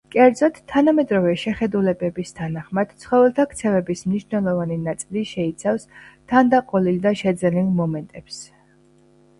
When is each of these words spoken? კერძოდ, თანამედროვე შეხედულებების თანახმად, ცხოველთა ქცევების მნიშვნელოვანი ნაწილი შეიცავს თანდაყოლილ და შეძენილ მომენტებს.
კერძოდ, 0.13 0.55
თანამედროვე 0.71 1.33
შეხედულებების 1.41 2.31
თანახმად, 2.39 2.95
ცხოველთა 3.03 3.45
ქცევების 3.51 4.01
მნიშვნელოვანი 4.09 4.79
ნაწილი 4.87 5.25
შეიცავს 5.35 5.87
თანდაყოლილ 6.33 7.01
და 7.07 7.15
შეძენილ 7.25 7.71
მომენტებს. 7.85 8.43